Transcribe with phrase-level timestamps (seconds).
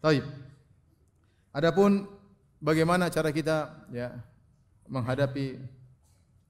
[0.00, 0.24] Taib.
[1.52, 2.08] Adapun
[2.56, 4.16] bagaimana cara kita ya
[4.88, 5.60] menghadapi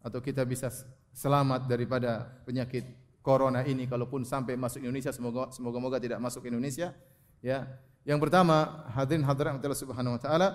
[0.07, 0.71] atau kita bisa
[1.13, 2.87] selamat daripada penyakit
[3.21, 6.95] corona ini kalaupun sampai masuk Indonesia semoga semoga moga tidak masuk Indonesia
[7.45, 7.67] ya.
[8.01, 10.49] Yang pertama, hadirin hadirat Allah Subhanahu wa taala,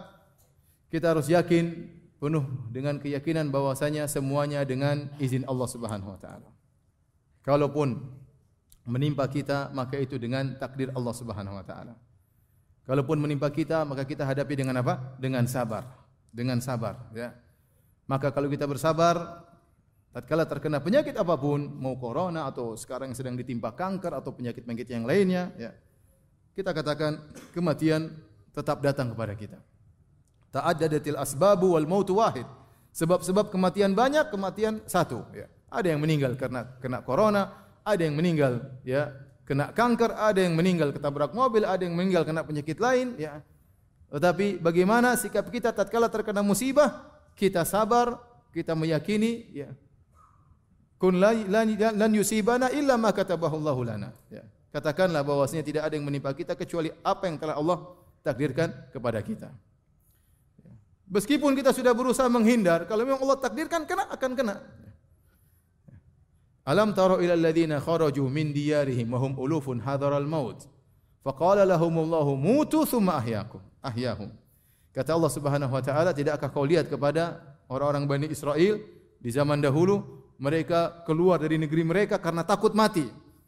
[0.90, 2.42] kita harus yakin penuh
[2.74, 6.50] dengan keyakinan bahwasanya semuanya dengan izin Allah Subhanahu wa taala.
[7.46, 8.02] Kalaupun
[8.90, 11.94] menimpa kita maka itu dengan takdir Allah Subhanahu wa taala.
[12.86, 15.18] Kalaupun menimpa kita, maka kita hadapi dengan apa?
[15.18, 15.90] Dengan sabar.
[16.30, 17.34] Dengan sabar, ya.
[18.06, 19.42] Maka kalau kita bersabar,
[20.14, 25.10] tatkala terkena penyakit apa pun, mau corona atau sekarang sedang ditimpa kanker atau penyakit-penyakit yang
[25.10, 25.74] lainnya, ya.
[26.54, 27.20] Kita katakan
[27.52, 28.14] kematian
[28.54, 29.60] tetap datang kepada kita.
[30.54, 32.46] Ta'addadatil asbabu wal mautu wahid.
[32.96, 35.50] Sebab-sebab kematian banyak, kematian satu, ya.
[35.74, 39.14] Ada yang meninggal karena kena corona, ada yang meninggal ya
[39.46, 43.46] kena kanker, ada yang meninggal ketabrak mobil, ada yang meninggal kena penyakit lain, ya.
[44.10, 47.14] Tetapi bagaimana sikap kita tatkala terkena musibah?
[47.38, 48.18] Kita sabar,
[48.50, 49.70] kita meyakini, ya.
[50.96, 54.16] Kun lan, yusibana illa ma katabahu lana.
[54.32, 54.48] Ya.
[54.72, 57.92] Katakanlah bahwasanya tidak ada yang menimpa kita kecuali apa yang telah Allah
[58.24, 59.52] takdirkan kepada kita.
[60.64, 60.74] Ya.
[61.12, 64.56] Meskipun kita sudah berusaha menghindar, kalau memang Allah takdirkan kena akan kena.
[66.66, 70.66] Alam tara ila alladziina kharaju min diyarihim wa hum ulufun hadaral maut.
[71.22, 73.62] Faqala lahumullahu mutu thumma ahyakum.
[73.86, 74.34] Ahyahum.
[74.90, 77.38] Kata Allah Subhanahu wa taala, tidakkah kau lihat kepada
[77.70, 78.82] orang-orang Bani Israel
[79.22, 80.02] di zaman dahulu
[80.42, 83.06] mereka keluar dari negeri mereka karena takut mati.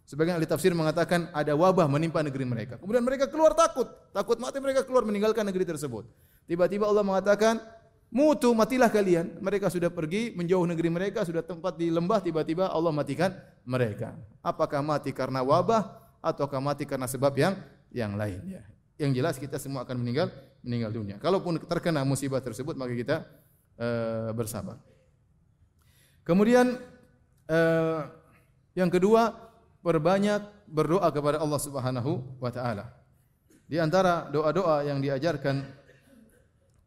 [0.08, 2.80] Sebagian ahli tafsir mengatakan ada wabah menimpa negeri mereka.
[2.80, 6.08] Kemudian mereka keluar takut, takut mati mereka keluar meninggalkan negeri tersebut.
[6.48, 7.60] Tiba-tiba Allah mengatakan,
[8.08, 9.36] Mutu matilah kalian.
[9.44, 13.36] Mereka sudah pergi menjauh negeri mereka, sudah tempat di lembah tiba-tiba Allah matikan
[13.68, 14.16] mereka.
[14.40, 17.54] Apakah mati karena wabah ataukah mati karena sebab yang
[17.92, 18.64] yang lain ya.
[18.98, 20.32] Yang jelas kita semua akan meninggal
[20.64, 21.16] meninggal dunia.
[21.20, 23.16] Kalaupun terkena musibah tersebut maka kita
[23.76, 24.80] uh, bersabar.
[26.24, 26.80] Kemudian
[27.52, 28.00] uh,
[28.72, 29.36] yang kedua
[29.84, 32.92] perbanyak berdoa kepada Allah Subhanahu wa taala.
[33.68, 35.60] Di antara doa-doa yang diajarkan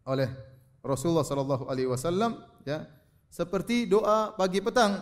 [0.08, 0.49] oleh
[0.80, 2.88] Rasulullah sallallahu alaihi wasallam ya
[3.28, 5.00] seperti doa pagi petang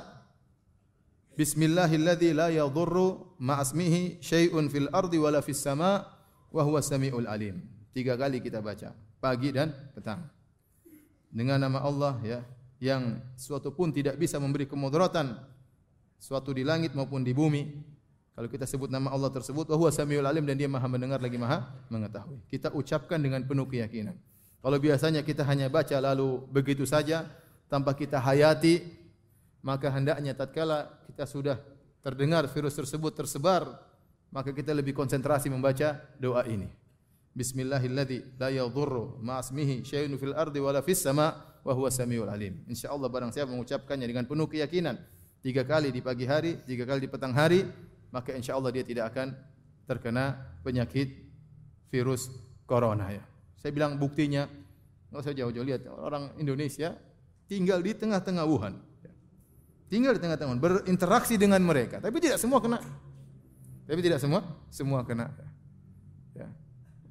[1.38, 6.02] Bismillahilladzi la yadhurru ma'asmihi syai'un fil ardi wala fis sama'
[6.50, 7.62] wa huwa samiul alim.
[7.94, 8.90] Tiga kali kita baca,
[9.22, 10.26] pagi dan petang.
[11.30, 12.42] Dengan nama Allah ya,
[12.82, 15.38] yang suatu pun tidak bisa memberi kemudaratan
[16.18, 17.62] suatu di langit maupun di bumi.
[18.34, 21.38] Kalau kita sebut nama Allah tersebut, wa huwa samiul alim dan dia Maha mendengar lagi
[21.38, 22.38] Maha mengetahui.
[22.50, 24.18] Kita ucapkan dengan penuh keyakinan.
[24.58, 27.26] Kalau biasanya kita hanya baca lalu begitu saja
[27.70, 28.82] tanpa kita hayati,
[29.62, 31.56] maka hendaknya tatkala kita sudah
[32.02, 33.70] terdengar virus tersebut tersebar,
[34.34, 36.66] maka kita lebih konsentrasi membaca doa ini.
[37.38, 42.58] Bismillahilladzi la yadhurru ma'asmihi syai'un fil ardi wala fis sama' wa huwa samiul alim.
[42.66, 44.98] Insyaallah barang siapa mengucapkannya dengan penuh keyakinan
[45.38, 47.62] tiga kali di pagi hari, tiga kali di petang hari,
[48.10, 49.38] maka insyaallah dia tidak akan
[49.86, 50.34] terkena
[50.66, 51.14] penyakit
[51.94, 52.26] virus
[52.66, 53.22] corona ya.
[53.58, 54.46] Saya bilang buktinya,
[55.10, 56.94] nggak usah jauh-jauh lihat orang Indonesia
[57.50, 58.78] tinggal di tengah-tengah Wuhan.
[59.88, 62.78] Tinggal di tengah-tengah Wuhan, berinteraksi dengan mereka, tapi tidak semua kena.
[63.88, 65.32] Tapi tidak semua, semua kena.
[66.36, 66.46] Ya.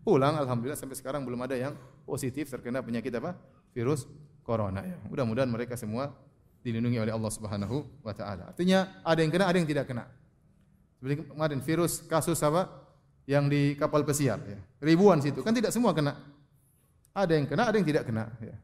[0.06, 1.74] Pulang, alhamdulillah sampai sekarang belum ada yang
[2.06, 3.34] positif terkena penyakit apa?
[3.74, 4.06] Virus
[4.46, 4.86] corona.
[4.86, 4.96] Ya.
[5.10, 6.14] Mudah-mudahan mereka semua
[6.62, 8.54] dilindungi oleh Allah Subhanahu wa taala.
[8.54, 10.06] Artinya ada yang kena, ada yang tidak kena.
[11.02, 12.70] Seperti kemarin virus kasus apa?
[13.28, 14.62] Yang di kapal pesiar ya.
[14.80, 15.42] Ribuan situ.
[15.42, 16.16] Kan tidak semua kena.
[17.18, 18.30] Ada yang kena, ada yang tidak kena.
[18.38, 18.56] Ya.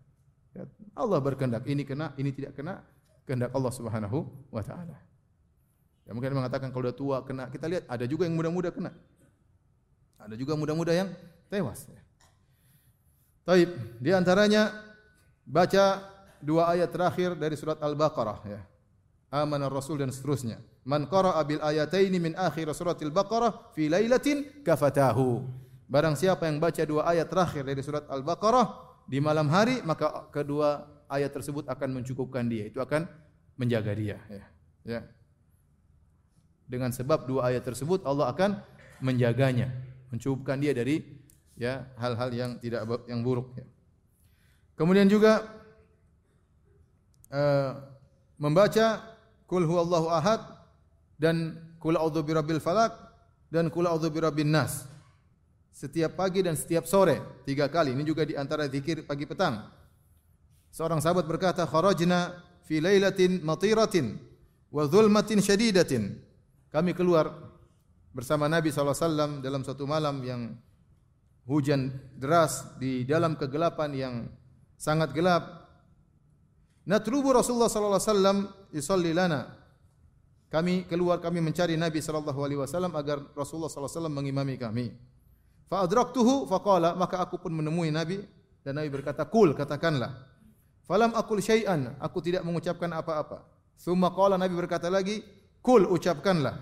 [0.53, 0.63] Ya.
[0.93, 2.85] Allah berkehendak ini kena, ini tidak kena.
[3.25, 4.99] Kehendak Allah Subhanahu wa taala.
[6.05, 7.49] Ya mungkin mengatakan kalau sudah tua kena.
[7.49, 8.93] Kita lihat ada juga yang muda-muda kena.
[10.21, 11.09] Ada juga muda-muda yang
[11.49, 11.89] tewas.
[11.89, 12.01] Ya.
[13.43, 14.71] Taib, di antaranya
[15.43, 16.03] baca
[16.39, 18.61] dua ayat terakhir dari surat Al-Baqarah ya.
[19.33, 20.61] Amana Rasul dan seterusnya.
[20.83, 25.41] Man qara'a bil ayataini min akhir suratil Baqarah fi lailatin kafatahu.
[25.93, 30.89] Barang siapa yang baca dua ayat terakhir dari surat Al-Baqarah di malam hari, maka kedua
[31.06, 32.65] ayat tersebut akan mencukupkan dia.
[32.65, 33.06] Itu akan
[33.62, 34.18] menjaga dia.
[34.25, 34.44] Ya.
[34.89, 35.00] ya.
[36.65, 38.57] Dengan sebab dua ayat tersebut Allah akan
[39.06, 39.69] menjaganya,
[40.09, 41.06] mencukupkan dia dari
[41.53, 43.53] ya hal-hal yang tidak yang buruk.
[43.53, 43.69] Ya.
[44.73, 45.45] Kemudian juga
[47.29, 47.77] uh,
[48.41, 49.13] membaca
[49.45, 50.41] Kul huwallahu ahad
[51.21, 52.97] dan Kul a'udzu birabbil falak
[53.53, 54.89] dan Kul a'udzu birabbin nas
[55.73, 57.97] setiap pagi dan setiap sore tiga kali.
[57.97, 59.65] Ini juga di antara zikir pagi petang.
[60.69, 64.21] Seorang sahabat berkata, "Kharajna fi lailatin matiratin
[64.69, 66.21] wa dhulmatin syadidatin."
[66.69, 67.29] Kami keluar
[68.13, 70.53] bersama Nabi SAW dalam satu malam yang
[71.49, 74.15] hujan deras di dalam kegelapan yang
[74.77, 75.65] sangat gelap.
[76.85, 79.49] Natlubu Rasulullah wasallam yusalli lana.
[80.53, 85.12] Kami keluar kami mencari Nabi wasallam agar Rasulullah wasallam mengimami kami.
[85.68, 88.24] Fa adraktuhu faqala maka aku pun menemui Nabi
[88.63, 90.33] dan Nabi berkata, "Kul, katakanlah."
[90.83, 93.44] Falam akul syai'an, aku tidak mengucapkan apa-apa.
[93.80, 95.24] Summa qala Nabi berkata lagi,
[95.63, 96.60] "Kul, ucapkanlah."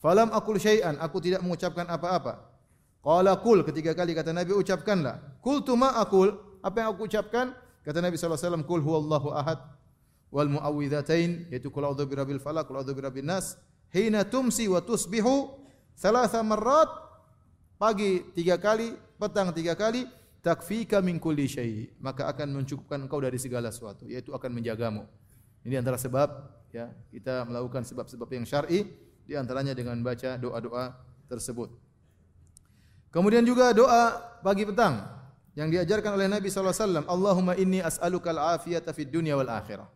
[0.00, 2.52] Falam akul syai'an, aku tidak mengucapkan apa-apa.
[3.02, 5.42] Qala kul ketiga kali kata Nabi ucapkanlah.
[5.42, 7.50] Kul tu ma akul, apa yang aku ucapkan?
[7.82, 9.58] Kata Nabi wasallam, "Kul huwallahu ahad
[10.30, 13.58] wal muawwidzatain," yaitu kul a'udzu birabbil falaq, kul a'udzu birabbin nas.
[13.90, 15.50] Hina tumsi wa tusbihu
[15.98, 17.01] thalatha marrat
[17.82, 20.06] pagi tiga kali, petang tiga kali,
[20.38, 25.02] takfika min kulli syai, maka akan mencukupkan engkau dari segala sesuatu, yaitu akan menjagamu.
[25.66, 26.30] Ini antara sebab
[26.70, 28.86] ya, kita melakukan sebab-sebab yang syar'i
[29.26, 30.94] di antaranya dengan baca doa-doa
[31.26, 31.74] tersebut.
[33.10, 34.14] Kemudian juga doa
[34.46, 35.02] pagi petang
[35.58, 39.90] yang diajarkan oleh Nabi sallallahu alaihi wasallam, Allahumma inni as'aluka al-afiyata fid dunya wal akhirah.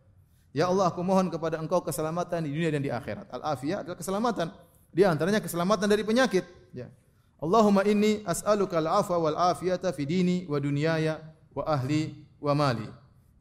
[0.50, 3.30] Ya Allah, aku mohon kepada Engkau keselamatan di dunia dan di akhirat.
[3.30, 4.50] Al-afiyah adalah keselamatan.
[4.90, 6.44] Di antaranya keselamatan dari penyakit,
[6.74, 6.90] ya.
[7.36, 11.20] Allahumma inni as'aluka al-afwa wal afiyata fi dini wa dunyaya
[11.52, 12.88] wa ahli wa mali.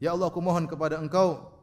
[0.04, 1.56] Ya Allah, aku mohon kepada Engkau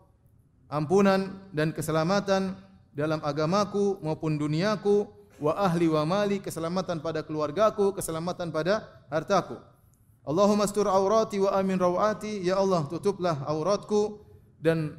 [0.72, 2.56] ampunan dan keselamatan
[2.96, 5.04] dalam agamaku maupun duniaku
[5.36, 9.60] wa ahli wa mali keselamatan pada keluargaku, keselamatan pada hartaku.
[10.24, 14.22] Allahumma astur aurati wa amin rawati, ya Allah tutuplah auratku
[14.62, 14.96] dan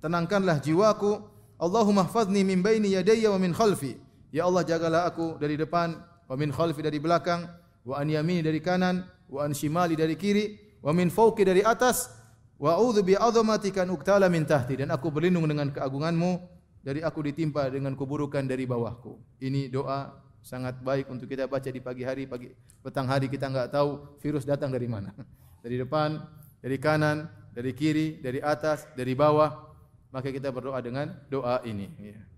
[0.00, 1.26] tenangkanlah jiwaku.
[1.60, 4.00] Allahumma hfazni min baini yadayya wa min khalfi.
[4.30, 5.98] Ya Allah jagalah aku dari depan,
[6.30, 7.50] wa min khalfi dari belakang,
[7.82, 12.06] wa an yamini dari kanan, wa an shimali dari kiri, wa min fawqi dari atas,
[12.54, 16.38] wa a'udzu bi 'azamatika uktala min tahti dan aku berlindung dengan keagunganmu
[16.86, 19.18] dari aku ditimpa dengan keburukan dari bawahku.
[19.42, 23.74] Ini doa sangat baik untuk kita baca di pagi hari, pagi petang hari kita enggak
[23.74, 25.10] tahu virus datang dari mana.
[25.60, 26.16] Dari depan,
[26.64, 29.68] dari kanan, dari kiri, dari atas, dari bawah.
[30.08, 31.84] Maka kita berdoa dengan doa ini.
[32.00, 32.29] Ya.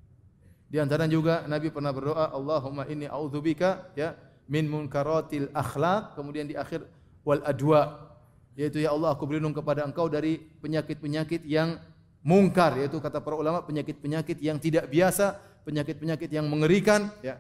[0.73, 4.17] Di antara juga Nabi pernah berdoa, Allahumma inni a'udzubika ya
[4.49, 6.17] min munkaratil akhlak.
[6.17, 6.89] Kemudian di akhir
[7.29, 8.09] wal adwa.
[8.57, 11.77] Yaitu ya Allah aku berlindung kepada engkau dari penyakit-penyakit yang
[12.25, 15.37] mungkar yaitu kata para ulama penyakit-penyakit yang tidak biasa,
[15.69, 17.37] penyakit-penyakit yang mengerikan ya.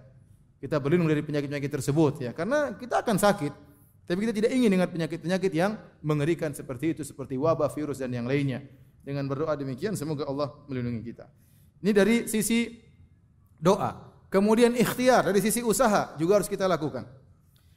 [0.60, 3.52] Kita berlindung dari penyakit-penyakit tersebut ya karena kita akan sakit.
[4.04, 8.28] Tapi kita tidak ingin dengan penyakit-penyakit yang mengerikan seperti itu seperti wabah, virus dan yang
[8.28, 8.60] lainnya.
[9.00, 11.26] Dengan berdoa demikian semoga Allah melindungi kita.
[11.80, 12.91] Ini dari sisi
[13.62, 14.10] doa.
[14.26, 17.06] Kemudian ikhtiar dari sisi usaha juga harus kita lakukan.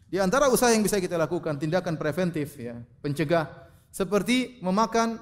[0.09, 3.45] Di antara usaha yang bisa kita lakukan tindakan preventif ya, pencegah
[3.93, 5.21] seperti memakan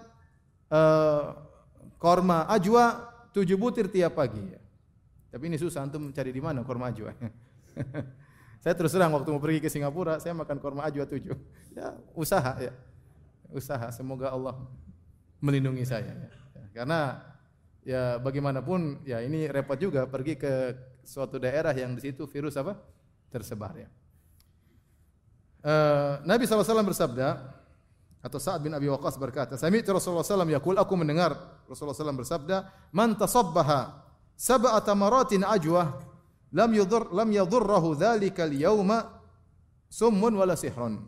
[0.71, 1.33] uh,
[1.99, 4.39] korma ajwa tujuh butir tiap pagi.
[4.39, 4.61] Ya.
[5.33, 7.17] Tapi ini susah antum mencari di mana korma ajwa.
[8.63, 11.33] saya terus terang waktu mau pergi ke Singapura, saya makan korma ajwa tujuh.
[11.73, 12.73] Ya, usaha ya.
[13.49, 14.53] Usaha, semoga Allah
[15.41, 16.13] melindungi saya.
[16.13, 16.29] Ya.
[16.73, 17.32] Karena
[17.83, 20.51] ya bagaimanapun ya ini repot juga pergi ke
[21.03, 22.79] suatu daerah yang di situ virus apa
[23.27, 23.89] tersebar ya.
[25.63, 27.39] Uh, Nabi SAW bersabda,
[28.23, 31.35] atau Sa'ad bin Abi Waqqas berkata, "Sami'tu Rasulullah wasallam yaqul, aku mendengar
[31.67, 32.57] Rasulullah sallallahu bersabda,
[32.95, 33.99] "Man tasabbaha
[34.39, 35.99] sab'a tamaratin ajwa
[36.55, 39.19] lam yudhur lam yadhurruhu dzalikal yauma
[39.91, 41.03] summun wala sihrun."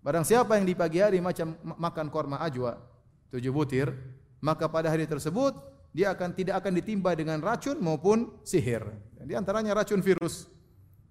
[0.00, 2.80] Barang siapa yang di pagi hari macam makan korma ajwa
[3.28, 3.92] tujuh butir,
[4.40, 5.52] maka pada hari tersebut
[5.92, 8.84] dia akan tidak akan ditimpa dengan racun maupun sihir.
[9.24, 10.48] Di antaranya racun virus.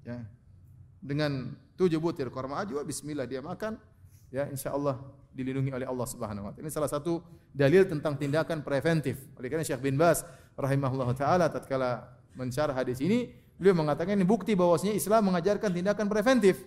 [0.05, 0.23] Ya.
[0.97, 3.77] Dengan tujuh butir korma ajwa, bismillah dia makan,
[4.33, 4.97] ya insya Allah
[5.37, 6.65] dilindungi oleh Allah Subhanahu wa taala.
[6.65, 7.21] Ini salah satu
[7.53, 9.21] dalil tentang tindakan preventif.
[9.37, 10.25] Oleh karena Syekh bin Bas
[10.57, 13.29] rahimahullah taala tatkala mensyarah hadis ini,
[13.61, 16.65] beliau mengatakan ini bukti bahwasanya Islam mengajarkan tindakan preventif.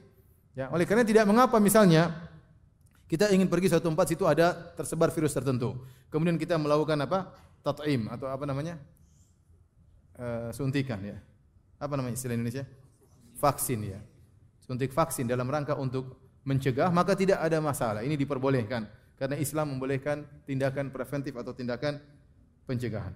[0.54, 2.30] Ya, oleh karena tidak mengapa misalnya
[3.10, 5.82] kita ingin pergi suatu tempat situ ada tersebar virus tertentu.
[6.14, 7.34] Kemudian kita melakukan apa?
[7.60, 8.80] Tat'im atau apa namanya?
[10.16, 11.16] Uh, suntikan ya.
[11.80, 12.64] Apa namanya istilah Indonesia?
[13.40, 14.00] Vaksin ya.
[14.64, 18.00] Suntik vaksin dalam rangka untuk mencegah maka tidak ada masalah.
[18.04, 18.88] Ini diperbolehkan
[19.20, 22.00] karena Islam membolehkan tindakan preventif atau tindakan
[22.64, 23.12] pencegahan.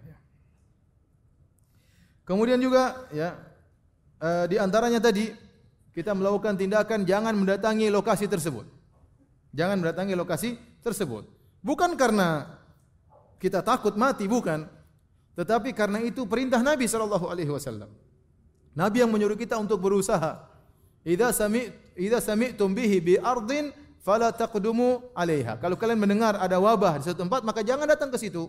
[2.25, 3.37] Kemudian juga ya
[4.21, 5.29] eh, di antaranya tadi
[5.93, 8.67] kita melakukan tindakan jangan mendatangi lokasi tersebut.
[9.55, 11.31] Jangan mendatangi lokasi tersebut.
[11.63, 12.59] Bukan karena
[13.45, 14.65] kita takut mati, bukan.
[15.37, 17.93] Tetapi karena itu perintah Nabi sallallahu alaihi wasallam.
[18.73, 20.55] Nabi yang menyuruh kita untuk berusaha
[21.05, 21.69] Idza sami'
[22.01, 23.69] idza sami'tum bihi bi ardin
[24.01, 25.61] fala taqdumu 'alaiha.
[25.61, 28.49] Kalau kalian mendengar ada wabah di suatu tempat, maka jangan datang ke situ.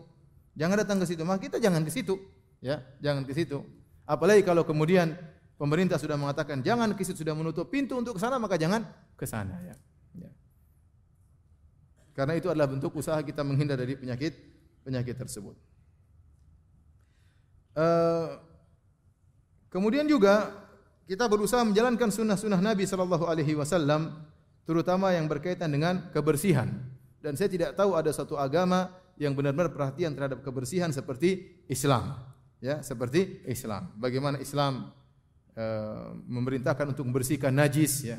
[0.55, 1.27] Jangan datang ke situ.
[1.27, 2.15] Maka kita jangan ke situ,
[2.63, 3.59] ya, jangan ke situ.
[4.07, 5.19] Apalagi kalau kemudian
[5.59, 8.87] pemerintah sudah mengatakan jangan ke situ sudah menutup pintu untuk ke sana maka jangan
[9.19, 9.75] ke sana ya.
[10.15, 10.31] ya.
[12.15, 14.54] Karena itu adalah bentuk usaha kita menghindar dari penyakit
[14.85, 15.57] penyakit tersebut.
[17.75, 18.39] Uh,
[19.73, 20.53] kemudian juga
[21.09, 24.13] kita berusaha menjalankan sunnah-sunnah Nabi Shallallahu Alaihi Wasallam,
[24.63, 26.71] terutama yang berkaitan dengan kebersihan.
[27.19, 32.21] Dan saya tidak tahu ada satu agama yang benar-benar perhatian terhadap kebersihan seperti Islam.
[32.61, 33.93] Ya, seperti Islam.
[33.97, 34.93] Bagaimana Islam
[35.57, 38.17] uh, memerintahkan untuk membersihkan najis, ya.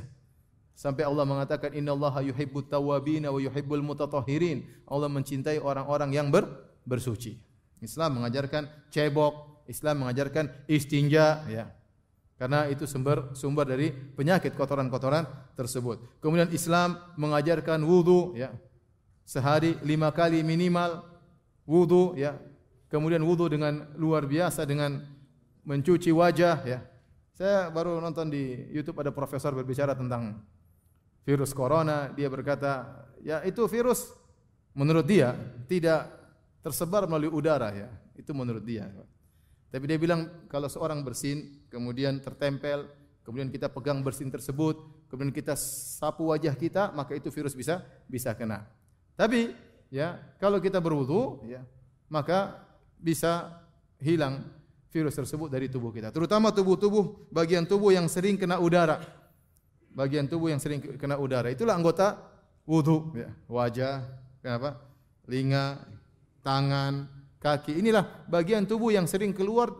[0.76, 4.68] Sampai Allah mengatakan Inna Allah yuhibbut tawabina wa yuhibbul mutatahhirin.
[4.84, 6.44] Allah mencintai orang-orang yang ber,
[6.84, 7.40] bersuci.
[7.80, 11.72] Islam mengajarkan cebok, Islam mengajarkan istinja, ya.
[12.36, 15.24] Karena itu sumber sumber dari penyakit kotoran-kotoran
[15.56, 16.20] tersebut.
[16.20, 18.52] Kemudian Islam mengajarkan wudu, ya.
[19.24, 21.08] Sehari lima kali minimal
[21.64, 22.36] wudu, ya.
[22.92, 25.00] Kemudian wudu dengan luar biasa dengan
[25.64, 26.84] mencuci wajah, ya.
[27.32, 30.44] Saya baru nonton di YouTube ada profesor berbicara tentang
[31.26, 32.14] virus corona.
[32.14, 34.14] Dia berkata, ya itu virus
[34.72, 35.34] menurut dia
[35.66, 36.06] tidak
[36.62, 37.90] tersebar melalui udara ya.
[38.14, 38.86] Itu menurut dia.
[39.68, 42.86] Tapi dia bilang kalau seorang bersin kemudian tertempel,
[43.26, 44.78] kemudian kita pegang bersin tersebut,
[45.10, 45.58] kemudian kita
[45.98, 48.64] sapu wajah kita, maka itu virus bisa bisa kena.
[49.18, 49.52] Tapi
[49.90, 51.66] ya, kalau kita berwudu ya,
[52.06, 52.62] maka
[52.96, 53.62] bisa
[54.00, 54.46] hilang
[54.88, 56.08] virus tersebut dari tubuh kita.
[56.14, 59.02] Terutama tubuh-tubuh bagian tubuh yang sering kena udara.
[59.96, 61.48] Bagian tubuh yang sering kena udara.
[61.48, 62.20] Itulah anggota
[62.68, 63.32] wudu ya.
[63.48, 64.04] Wajah,
[64.44, 64.76] kenapa?
[65.24, 65.80] Linga,
[66.44, 67.08] tangan,
[67.40, 67.80] kaki.
[67.80, 69.72] Inilah bagian tubuh yang sering keluar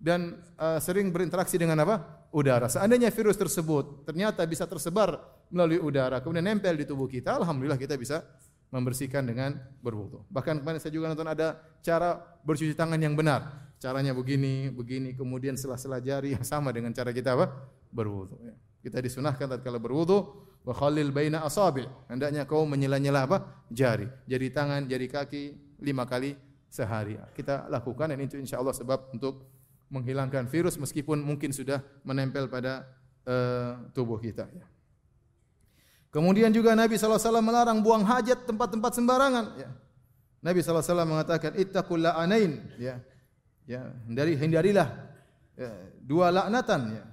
[0.00, 2.24] dan uh, sering berinteraksi dengan apa?
[2.32, 2.72] Udara.
[2.72, 5.20] Seandainya virus tersebut ternyata bisa tersebar
[5.52, 8.20] melalui udara, kemudian nempel di tubuh kita, alhamdulillah kita bisa
[8.68, 10.28] membersihkan dengan berwudu.
[10.28, 13.72] Bahkan kemarin saya juga nonton ada cara bercuci tangan yang benar.
[13.80, 17.48] Caranya begini, begini, kemudian sela-sela jari yang sama dengan cara kita apa?
[17.88, 18.36] Berwudu.
[18.44, 18.54] Ya.
[18.78, 20.18] Kita disunahkan tatkala berwudu
[20.62, 21.86] wa khalil baina asabi.
[22.06, 23.66] Hendaknya kau menyela-nyela apa?
[23.72, 24.06] Jari.
[24.30, 25.42] Jari tangan, jari kaki
[25.82, 26.34] lima kali
[26.70, 27.18] sehari.
[27.34, 29.48] Kita lakukan dan itu insya Allah sebab untuk
[29.88, 32.84] menghilangkan virus meskipun mungkin sudah menempel pada
[33.24, 34.44] uh, tubuh kita.
[34.52, 34.66] Ya.
[36.08, 39.44] Kemudian juga Nabi SAW melarang buang hajat tempat-tempat sembarangan.
[39.60, 39.70] Ya.
[40.40, 42.64] Nabi SAW mengatakan, Ittaqulla anain.
[42.80, 43.02] Ya.
[43.68, 44.88] Ya, hindari, hindarilah
[45.52, 45.68] ya,
[46.00, 46.96] dua laknatan.
[46.96, 47.04] Ya.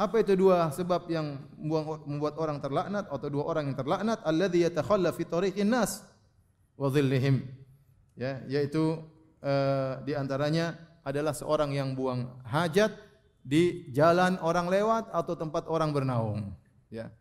[0.00, 4.24] Apa itu dua sebab yang membuat orang terlaknat atau dua orang yang terlaknat?
[4.24, 6.00] Alladhi yatakhalla fi tariqin nas
[6.80, 7.44] wa dhillihim.
[8.16, 8.96] Ya, yaitu
[9.44, 12.96] uh, di antaranya adalah seorang yang buang hajat
[13.44, 16.56] di jalan orang lewat atau tempat orang bernaung.
[16.88, 17.12] Ya.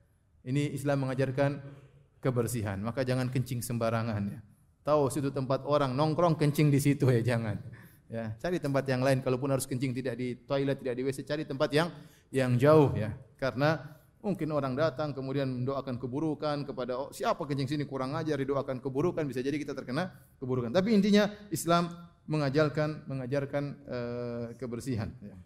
[0.48, 1.60] Ini Islam mengajarkan
[2.24, 2.80] kebersihan.
[2.80, 4.40] Maka jangan kencing sembarangan ya.
[4.88, 7.60] Tahu situ tempat orang nongkrong kencing di situ ya jangan.
[8.10, 11.46] Ya, cari tempat yang lain kalaupun harus kencing tidak di toilet, tidak di WC, cari
[11.46, 11.94] tempat yang
[12.34, 13.14] yang jauh ya.
[13.38, 13.78] Karena
[14.18, 19.24] mungkin orang datang kemudian mendoakan keburukan kepada oh, siapa kencing sini kurang ajar didoakan keburukan
[19.30, 20.10] bisa jadi kita terkena
[20.42, 20.74] keburukan.
[20.74, 21.94] Tapi intinya Islam
[22.26, 25.38] mengajarkan mengajarkan uh, kebersihan ya.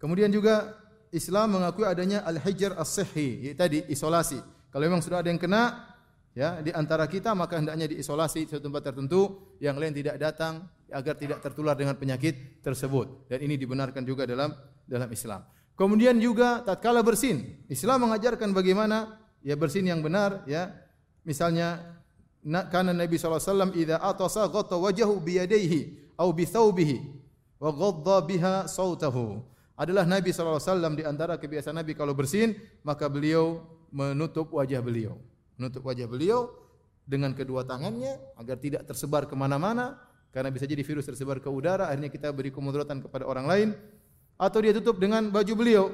[0.00, 0.72] Kemudian juga
[1.12, 4.38] Islam mengakui adanya al-hijr as-sihhi, tadi isolasi.
[4.68, 5.84] Kalau memang sudah ada yang kena
[6.32, 10.66] ya di antara kita maka hendaknya diisolasi di suatu tempat tertentu, yang lain tidak datang
[10.88, 13.28] agar tidak tertular dengan penyakit tersebut.
[13.28, 14.52] Dan ini dibenarkan juga dalam
[14.88, 15.44] dalam Islam.
[15.78, 20.74] Kemudian juga tatkala bersin, Islam mengajarkan bagaimana ya bersin yang benar ya.
[21.22, 22.00] Misalnya
[22.72, 26.96] karena Nabi SAW idza atasa ghatta wajahu biyadaihi au bi thawbihi
[27.60, 29.44] wa ghadda biha sautahu
[29.78, 30.58] adalah Nabi SAW
[30.98, 33.62] di antara kebiasaan Nabi kalau bersin, maka beliau
[33.94, 35.22] menutup wajah beliau.
[35.58, 36.54] Menutup wajah beliau
[37.02, 39.98] dengan kedua tangannya agar tidak tersebar ke mana-mana,
[40.30, 43.68] karena bisa jadi virus tersebar ke udara, akhirnya kita beri kemudaratan kepada orang lain.
[44.38, 45.90] Atau dia tutup dengan baju beliau.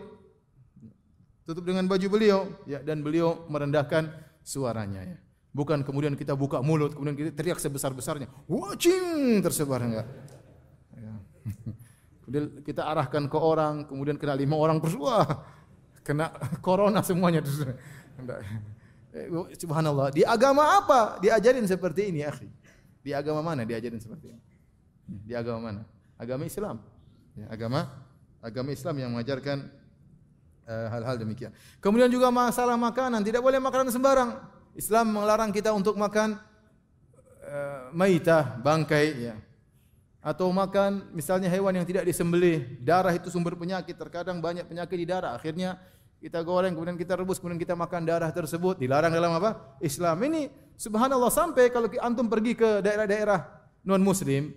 [1.48, 4.12] Tutup dengan baju beliau, ya, dan beliau merendahkan
[4.44, 5.16] suaranya.
[5.16, 5.16] Ya.
[5.54, 10.06] Bukan kemudian kita buka mulut, kemudian kita teriak sebesar-besarnya, wajing tersebar enggak.
[10.98, 11.14] Ya.
[12.24, 15.44] Kemudian kita arahkan ke orang, kemudian kena lima orang terus wah
[16.00, 16.32] kena
[16.64, 17.68] corona semuanya terus.
[17.68, 17.76] Eh,
[19.54, 20.10] subhanallah.
[20.10, 22.50] Di agama apa diajarin seperti ini, akhi?
[23.04, 24.42] Di agama mana diajarin seperti ini?
[25.24, 25.82] Di agama mana?
[26.18, 26.82] Agama Islam.
[27.34, 27.90] Ya, agama
[28.44, 29.66] agama Islam yang mengajarkan
[30.68, 31.50] eh, hal-hal uh, demikian.
[31.82, 34.30] Kemudian juga masalah makanan, tidak boleh makanan sembarang.
[34.74, 36.34] Islam melarang kita untuk makan
[37.46, 39.34] uh, maitah, bangkai ya
[40.24, 45.04] atau makan misalnya hewan yang tidak disembelih, darah itu sumber penyakit, terkadang banyak penyakit di
[45.04, 45.36] darah.
[45.36, 45.76] Akhirnya
[46.24, 49.76] kita goreng kemudian kita rebus kemudian kita makan darah tersebut dilarang dalam apa?
[49.84, 50.16] Islam.
[50.24, 50.48] Ini
[50.80, 53.44] subhanallah sampai kalau antum pergi ke daerah-daerah
[53.84, 54.56] non muslim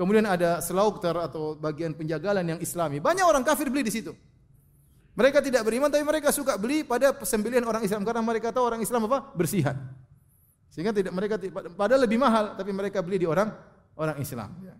[0.00, 3.04] Kemudian ada slaugter atau bagian penjagalan yang islami.
[3.04, 4.16] Banyak orang kafir beli di situ.
[5.12, 8.80] Mereka tidak beriman tapi mereka suka beli pada sembelihan orang Islam karena mereka tahu orang
[8.80, 9.28] Islam apa?
[9.36, 9.76] bersihan.
[10.72, 11.36] Sehingga tidak mereka
[11.76, 13.52] padahal lebih mahal tapi mereka beli di orang
[13.92, 14.56] orang Islam.
[14.64, 14.72] Ya.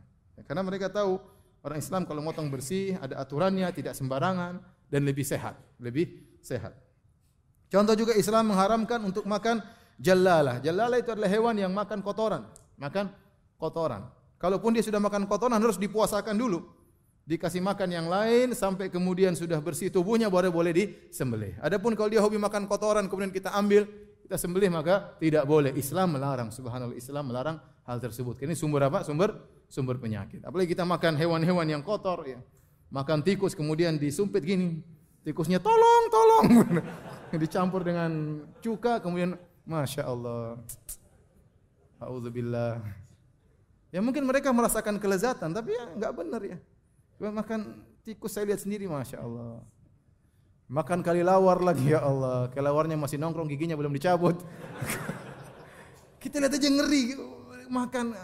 [0.48, 1.20] Karena mereka tahu
[1.68, 4.56] orang Islam kalau motong bersih ada aturannya, tidak sembarangan
[4.90, 6.10] dan lebih sehat, lebih
[6.42, 6.74] sehat.
[7.70, 9.62] Contoh juga Islam mengharamkan untuk makan
[9.96, 10.58] jalalah.
[10.58, 13.14] Jalalah itu adalah hewan yang makan kotoran, makan
[13.54, 14.10] kotoran.
[14.42, 16.66] Kalaupun dia sudah makan kotoran harus dipuasakan dulu.
[17.30, 21.54] Dikasih makan yang lain sampai kemudian sudah bersih tubuhnya baru boleh disembelih.
[21.62, 23.86] Adapun kalau dia hobi makan kotoran kemudian kita ambil,
[24.26, 25.70] kita sembelih maka tidak boleh.
[25.78, 26.50] Islam melarang.
[26.50, 28.42] Subhanallah Islam melarang hal tersebut.
[28.42, 29.06] Ini sumber apa?
[29.06, 29.36] Sumber
[29.70, 30.42] sumber penyakit.
[30.42, 32.42] Apalagi kita makan hewan-hewan yang kotor ya.
[32.90, 34.82] Makan tikus kemudian disumpit gini.
[35.22, 36.46] Tikusnya tolong, tolong.
[37.42, 40.58] Dicampur dengan cuka kemudian Masya Allah.
[42.00, 42.82] Alhamdulillah.
[43.90, 46.58] Ya mungkin mereka merasakan kelezatan, tapi ya nggak benar ya.
[47.20, 49.60] Makan tikus saya lihat sendiri, masya Allah.
[50.70, 52.48] Makan kali lawar lagi ya Allah.
[52.54, 54.40] Kelawarnya masih nongkrong, giginya belum dicabut.
[56.22, 57.18] Kita lihat aja ngeri.
[57.68, 58.14] Makan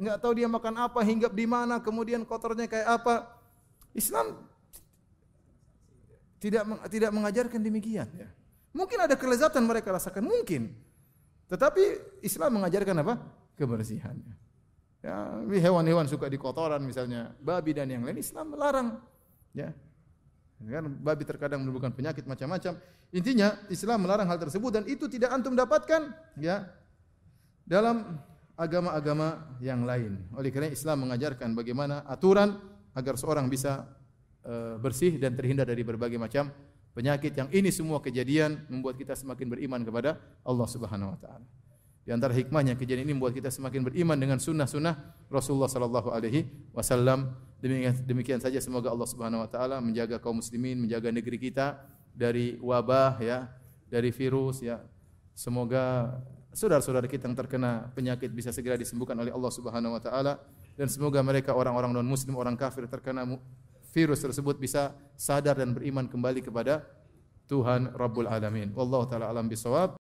[0.00, 3.35] nggak tahu dia makan apa, hinggap di mana, kemudian kotornya kayak apa.
[3.96, 4.36] Islam
[6.36, 8.06] tidak tidak mengajarkan demikian.
[8.12, 8.28] Ya.
[8.76, 10.76] Mungkin ada kelezatan mereka rasakan, mungkin.
[11.48, 11.82] Tetapi
[12.20, 13.14] Islam mengajarkan apa?
[13.56, 14.34] Kebersihannya.
[15.00, 15.16] Ya,
[15.64, 19.00] hewan-hewan suka di kotoran misalnya babi dan yang lain Islam melarang.
[19.56, 19.72] Ya.
[20.60, 22.76] Kan babi terkadang menimbulkan penyakit macam-macam.
[23.14, 26.68] Intinya Islam melarang hal tersebut dan itu tidak antum dapatkan ya
[27.64, 28.20] dalam
[28.58, 30.20] agama-agama yang lain.
[30.34, 32.56] Oleh karena Islam mengajarkan bagaimana aturan
[32.96, 33.84] agar seorang bisa
[34.48, 36.48] uh, bersih dan terhindar dari berbagai macam
[36.96, 41.44] penyakit yang ini semua kejadian membuat kita semakin beriman kepada Allah Subhanahu wa taala.
[42.06, 47.36] Di antara hikmahnya kejadian ini membuat kita semakin beriman dengan sunnah-sunnah Rasulullah sallallahu alaihi wasallam.
[47.60, 51.82] Demikian, demikian saja semoga Allah Subhanahu wa taala menjaga kaum muslimin, menjaga negeri kita
[52.14, 53.50] dari wabah ya,
[53.90, 54.80] dari virus ya.
[55.36, 56.16] Semoga
[56.54, 60.40] saudara-saudara kita yang terkena penyakit bisa segera disembuhkan oleh Allah Subhanahu wa taala
[60.76, 63.24] dan semoga mereka orang-orang non muslim, orang kafir terkena
[63.96, 66.84] virus tersebut bisa sadar dan beriman kembali kepada
[67.48, 68.76] Tuhan Rabbul Alamin.
[68.76, 69.96] Wallahu taala alam bisawab.